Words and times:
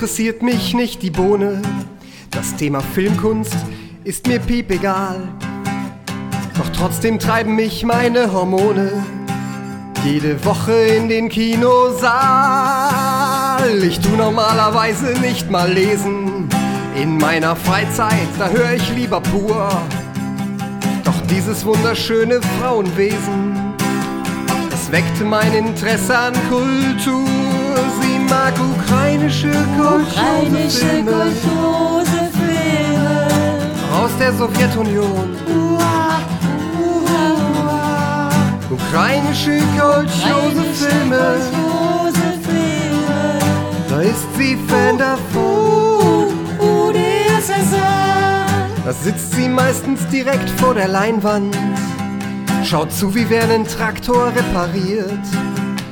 Interessiert 0.00 0.42
mich 0.42 0.72
nicht 0.72 1.02
die 1.02 1.10
Bohne. 1.10 1.60
Das 2.30 2.56
Thema 2.56 2.80
Filmkunst 2.80 3.54
ist 4.02 4.26
mir 4.26 4.38
piepegal. 4.38 5.28
Doch 6.56 6.70
trotzdem 6.70 7.18
treiben 7.18 7.54
mich 7.54 7.84
meine 7.84 8.32
Hormone 8.32 9.04
jede 10.02 10.42
Woche 10.42 10.72
in 10.72 11.10
den 11.10 11.28
Kinosaal. 11.28 12.08
Ich 13.82 14.00
tu 14.00 14.08
normalerweise 14.16 15.20
nicht 15.20 15.50
mal 15.50 15.70
lesen. 15.70 16.48
In 16.96 17.18
meiner 17.18 17.54
Freizeit, 17.54 18.28
da 18.38 18.48
höre 18.48 18.72
ich 18.72 18.90
lieber 18.94 19.20
pur. 19.20 19.68
Doch 21.04 21.20
dieses 21.28 21.66
wunderschöne 21.66 22.40
Frauenwesen, 22.58 23.74
es 24.72 24.90
weckte 24.90 25.24
mein 25.24 25.52
Interesse 25.52 26.16
an 26.16 26.32
Kultur. 26.48 27.69
Mag 28.30 28.54
ukrainische 28.58 29.50
Ukrainische 29.78 30.86
Filme. 30.86 31.32
aus 34.00 34.10
der 34.18 34.32
Sowjetunion. 34.32 35.36
Uah, 35.46 36.20
uah, 36.80 37.36
uah. 37.66 38.30
Ukrainische 38.70 39.58
kulturelle 39.76 40.64
Filme, 40.74 41.36
kulturelle 41.50 42.38
Filme. 42.46 43.38
da 43.88 44.00
ist 44.00 44.26
sie 44.36 44.56
Fan 44.68 44.98
davon. 44.98 45.60
Da 48.84 48.92
sitzt 48.94 49.32
sie 49.34 49.48
meistens 49.48 50.04
direkt 50.08 50.50
vor 50.58 50.74
der 50.74 50.88
Leinwand. 50.88 51.56
Schaut 52.64 52.92
zu, 52.92 53.14
wie 53.14 53.28
wer 53.28 53.44
einen 53.44 53.66
Traktor 53.66 54.32
repariert. 54.34 55.26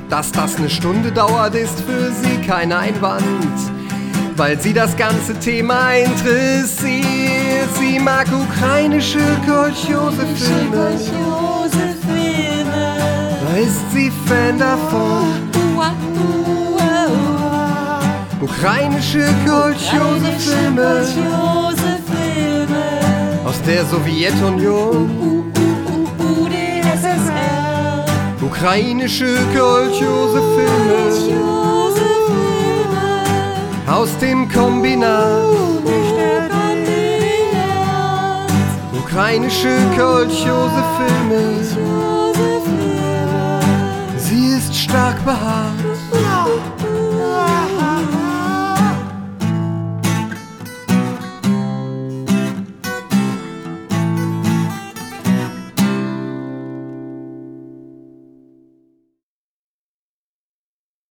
Dass 0.08 0.32
das 0.32 0.56
eine 0.56 0.70
Stunde 0.70 1.12
dauert, 1.12 1.54
ist 1.54 1.80
für 1.80 2.10
sie 2.12 2.40
kein 2.46 2.72
Einwand. 2.72 3.24
Weil 4.36 4.58
sie 4.60 4.72
das 4.72 4.96
ganze 4.96 5.38
Thema 5.38 5.92
interessiert. 5.92 7.68
Sie 7.78 7.98
mag 7.98 8.26
ukrainische 8.32 9.18
kulturelle 9.44 10.26
Filme. 10.34 10.96
Kulturelle 10.96 11.94
Filme. 12.06 12.96
Da 13.42 13.56
ist 13.56 13.92
sie 13.92 14.10
Fan 14.26 14.58
davon. 14.58 15.26
Ukrainische 18.40 19.24
kulturelle 19.44 20.38
Filme 20.38 21.04
Kulturelle 21.04 21.98
Filme. 22.06 22.78
aus 23.44 23.60
der 23.62 23.84
Sowjetunion. 23.84 25.37
Ukrainische 28.48 29.36
kulturelle 29.52 30.42
Filme 30.54 31.00
aus 33.86 34.16
dem 34.18 34.48
Kombinat. 34.48 35.42
Ukrainische. 38.98 39.76
Kulturelle 39.94 40.84
Filme. 40.96 41.42
Sie 44.16 44.46
ist 44.56 44.74
stark 44.74 45.22
behaart 45.26 46.87